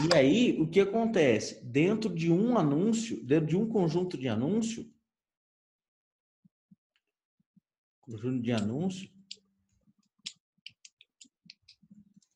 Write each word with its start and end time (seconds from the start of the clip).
E 0.00 0.16
aí, 0.16 0.60
o 0.60 0.68
que 0.68 0.80
acontece? 0.80 1.62
Dentro 1.64 2.12
de 2.14 2.32
um 2.32 2.56
anúncio, 2.56 3.22
dentro 3.24 3.46
de 3.46 3.56
um 3.56 3.68
conjunto 3.68 4.16
de 4.16 4.26
anúncio, 4.26 4.90
conjunto 8.00 8.42
de 8.42 8.52
anúncio, 8.52 9.10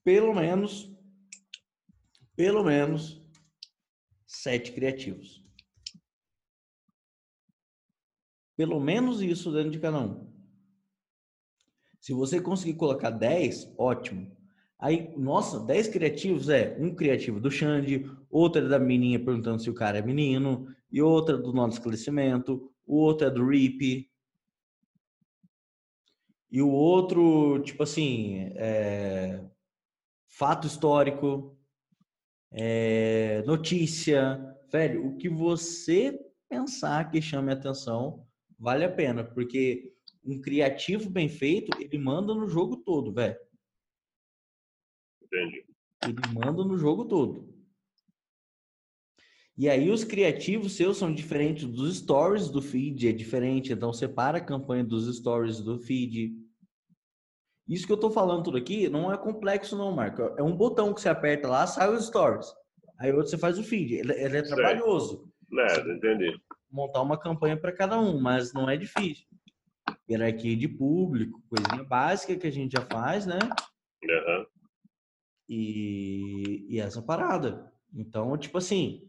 pelo 0.05 0.35
menos, 0.35 0.95
pelo 2.37 2.63
menos 2.63 3.25
sete 4.27 4.73
criativos. 4.73 5.45
Pelo 8.57 8.79
menos 8.79 9.21
isso 9.21 9.53
dentro 9.53 9.71
de 9.71 9.81
cada 9.81 10.01
um. 10.01 10.33
Se 12.01 12.13
você 12.13 12.41
conseguir 12.41 12.75
colocar 12.75 13.11
10, 13.11 13.75
ótimo. 13.77 14.37
Aí, 14.79 15.11
nossa, 15.17 15.59
10 15.59 15.89
criativos 15.89 16.49
é 16.49 16.77
um 16.79 16.95
criativo 16.95 17.41
do 17.41 17.51
Xande, 17.51 18.11
outra 18.31 18.63
é 18.63 18.69
da 18.69 18.79
menininha 18.79 19.19
perguntando 19.19 19.63
se 19.63 19.71
o 19.71 19.75
cara 19.75 19.99
é 19.99 20.03
menino, 20.03 20.69
e 20.91 21.01
outra 21.01 21.37
do 21.37 21.53
nosso 21.53 21.79
esclarecimento, 21.79 22.71
o 22.87 22.97
outro 22.97 23.27
é 23.27 23.31
do 23.31 23.47
RIP. 23.47 24.11
E 26.51 26.61
o 26.63 26.71
outro, 26.71 27.61
tipo 27.63 27.83
assim, 27.83 28.51
é... 28.55 29.43
fato 30.29 30.67
histórico, 30.67 31.59
é... 32.53 33.43
notícia. 33.47 34.55
Velho, 34.71 35.07
o 35.07 35.17
que 35.17 35.29
você 35.29 36.19
pensar 36.49 37.11
que 37.11 37.23
chame 37.23 37.53
atenção, 37.53 38.27
vale 38.59 38.85
a 38.85 38.93
pena, 38.93 39.25
porque 39.25 39.93
um 40.25 40.41
criativo 40.41 41.09
bem 41.09 41.29
feito, 41.29 41.77
ele 41.81 41.99
manda 41.99 42.35
no 42.35 42.47
jogo 42.49 42.77
todo, 42.79 43.13
velho. 43.13 43.37
Entendi. 45.37 45.65
Ele 46.03 46.35
manda 46.35 46.65
no 46.65 46.79
jogo 46.79 47.05
todo. 47.05 47.55
E 49.59 49.71
aí 49.71 49.91
os 49.91 50.05
criativos 50.05 50.77
seus 50.77 50.99
são 50.99 51.13
diferentes 51.13 51.67
dos 51.67 51.97
stories 51.97 52.51
do 52.51 52.61
feed, 52.61 53.09
é 53.09 53.13
diferente. 53.13 53.73
Então 53.73 53.93
separa 53.93 54.39
a 54.39 54.45
campanha 54.45 54.85
dos 54.85 55.15
stories 55.17 55.61
do 55.61 55.79
feed. 55.79 56.37
Isso 57.67 57.87
que 57.87 57.93
eu 57.93 57.97
tô 57.97 58.11
falando 58.11 58.45
tudo 58.45 58.59
aqui 58.59 58.89
não 58.89 59.13
é 59.13 59.17
complexo 59.17 59.77
não, 59.77 59.93
Marco. 59.93 60.23
É 60.37 60.43
um 60.43 60.55
botão 60.55 60.93
que 60.93 61.01
você 61.01 61.09
aperta 61.09 61.49
lá, 61.49 61.67
sai 61.67 61.89
os 61.93 62.07
stories. 62.07 62.47
Aí 62.99 63.11
outro 63.13 63.31
você 63.31 63.39
faz 63.39 63.59
o 63.59 63.65
feed. 63.65 63.95
Ele, 63.95 64.13
ele 64.13 64.37
é 64.37 64.43
trabalhoso. 64.43 65.33
Nada, 65.51 65.93
entendi. 65.93 66.39
Montar 66.71 67.01
uma 67.03 67.19
campanha 67.19 67.57
para 67.57 67.73
cada 67.73 67.99
um, 67.99 68.21
mas 68.21 68.53
não 68.53 68.69
é 68.69 68.77
difícil. 68.77 69.27
Hierarquia 70.09 70.57
de 70.57 70.69
público, 70.69 71.43
coisinha 71.49 71.83
básica 71.83 72.37
que 72.37 72.47
a 72.47 72.53
gente 72.53 72.73
já 72.73 72.83
faz, 72.83 73.25
né? 73.27 73.39
Aham. 74.05 74.47
E, 75.49 76.67
e 76.69 76.81
essa 76.81 77.01
parada. 77.01 77.73
Então, 77.95 78.37
tipo 78.37 78.59
assim, 78.59 79.09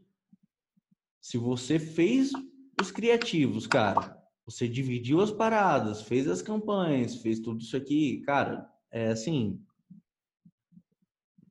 se 1.19 1.37
você 1.37 1.79
fez 1.79 2.31
os 2.79 2.91
criativos, 2.91 3.65
cara, 3.65 4.21
você 4.45 4.67
dividiu 4.67 5.19
as 5.19 5.31
paradas, 5.31 6.03
fez 6.03 6.27
as 6.27 6.41
campanhas, 6.41 7.21
fez 7.21 7.39
tudo 7.39 7.61
isso 7.61 7.75
aqui, 7.75 8.21
cara, 8.21 8.71
é 8.91 9.07
assim, 9.07 9.61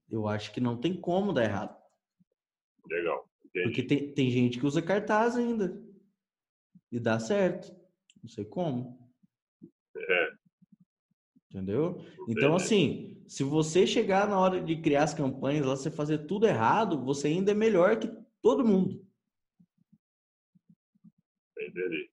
eu 0.08 0.26
acho 0.28 0.52
que 0.52 0.60
não 0.60 0.76
tem 0.76 0.98
como 0.98 1.32
dar 1.32 1.44
errado. 1.44 1.76
Legal. 2.88 3.28
Entendi. 3.44 3.64
Porque 3.64 3.82
tem, 3.82 4.12
tem 4.14 4.30
gente 4.30 4.58
que 4.58 4.66
usa 4.66 4.80
cartaz 4.80 5.36
ainda. 5.36 5.82
E 6.90 7.00
dá 7.00 7.18
certo. 7.18 7.74
Não 8.22 8.30
sei 8.30 8.44
como. 8.44 8.98
É, 9.96 10.32
Entendeu? 11.50 12.04
Então, 12.28 12.54
Entendi. 12.54 12.62
assim, 12.62 13.15
se 13.28 13.42
você 13.42 13.86
chegar 13.86 14.28
na 14.28 14.38
hora 14.38 14.62
de 14.62 14.80
criar 14.80 15.04
as 15.04 15.14
campanhas, 15.14 15.66
lá 15.66 15.76
você 15.76 15.90
fazer 15.90 16.26
tudo 16.26 16.46
errado, 16.46 17.04
você 17.04 17.28
ainda 17.28 17.50
é 17.50 17.54
melhor 17.54 17.98
que 17.98 18.10
todo 18.42 18.64
mundo. 18.64 19.04
entendi. 21.58 22.10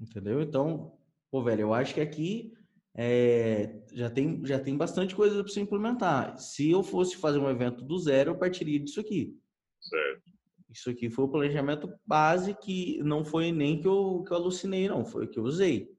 Entendeu? 0.00 0.42
Então, 0.42 0.98
pô, 1.30 1.42
velho, 1.42 1.62
eu 1.62 1.74
acho 1.74 1.94
que 1.94 2.00
aqui 2.00 2.52
é, 2.94 3.82
já, 3.92 4.10
tem, 4.10 4.44
já 4.44 4.58
tem 4.58 4.76
bastante 4.76 5.14
coisa 5.14 5.42
para 5.42 5.52
você 5.52 5.60
implementar. 5.60 6.38
Se 6.38 6.70
eu 6.70 6.82
fosse 6.82 7.16
fazer 7.16 7.38
um 7.38 7.48
evento 7.48 7.84
do 7.84 7.98
zero, 7.98 8.32
eu 8.32 8.38
partiria 8.38 8.78
disso 8.78 9.00
aqui. 9.00 9.38
Certo. 9.80 10.22
Isso 10.68 10.90
aqui 10.90 11.10
foi 11.10 11.24
o 11.24 11.28
planejamento 11.28 11.92
base 12.06 12.54
que 12.54 12.98
não 13.02 13.24
foi 13.24 13.52
nem 13.52 13.80
que 13.80 13.86
eu, 13.86 14.24
que 14.26 14.32
eu 14.32 14.36
alucinei, 14.36 14.88
não. 14.88 15.04
Foi 15.04 15.26
o 15.26 15.28
que 15.28 15.38
eu 15.38 15.44
usei. 15.44 15.94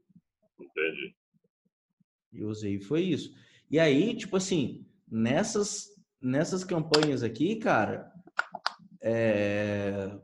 Entendi. 0.60 1.16
Eu 2.32 2.50
usei 2.50 2.80
foi 2.80 3.02
isso. 3.02 3.32
E 3.74 3.80
aí, 3.80 4.16
tipo 4.16 4.38
assim, 4.38 4.86
nessas, 5.10 5.88
nessas 6.22 6.64
campanhas 6.64 7.24
aqui, 7.24 7.56
cara, 7.56 8.14
é, 9.02 10.16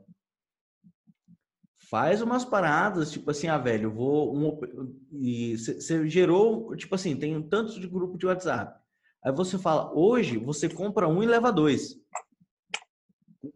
faz 1.90 2.22
umas 2.22 2.44
paradas, 2.44 3.10
tipo 3.10 3.28
assim, 3.28 3.48
ah, 3.48 3.58
velho, 3.58 3.92
vou. 3.92 4.36
Um, 4.36 4.96
e 5.10 5.58
você 5.58 6.08
gerou, 6.08 6.76
tipo 6.76 6.94
assim, 6.94 7.16
tem 7.16 7.36
um 7.36 7.42
tanto 7.42 7.80
de 7.80 7.88
grupo 7.88 8.16
de 8.16 8.24
WhatsApp. 8.24 8.80
Aí 9.24 9.32
você 9.32 9.58
fala, 9.58 9.92
hoje 9.98 10.38
você 10.38 10.68
compra 10.68 11.08
um 11.08 11.20
e 11.20 11.26
leva 11.26 11.52
dois. 11.52 11.96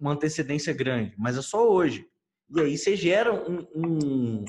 Uma 0.00 0.14
antecedência 0.14 0.74
grande, 0.74 1.14
mas 1.16 1.38
é 1.38 1.42
só 1.42 1.70
hoje. 1.70 2.04
E 2.50 2.60
aí 2.60 2.76
você 2.76 2.96
gera 2.96 3.32
um, 3.32 3.64
um, 3.72 4.44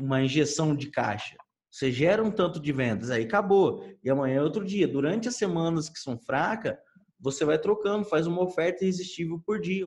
uma 0.00 0.20
injeção 0.20 0.74
de 0.74 0.90
caixa. 0.90 1.36
Você 1.74 1.90
gera 1.90 2.22
um 2.22 2.30
tanto 2.30 2.60
de 2.60 2.70
vendas, 2.70 3.10
aí 3.10 3.24
acabou. 3.24 3.84
E 4.00 4.08
amanhã 4.08 4.36
é 4.36 4.42
outro 4.42 4.64
dia. 4.64 4.86
Durante 4.86 5.26
as 5.26 5.34
semanas 5.34 5.88
que 5.88 5.98
são 5.98 6.16
fracas, 6.16 6.76
você 7.18 7.44
vai 7.44 7.58
trocando, 7.58 8.04
faz 8.04 8.28
uma 8.28 8.44
oferta 8.44 8.84
irresistível 8.84 9.42
por 9.44 9.60
dia. 9.60 9.84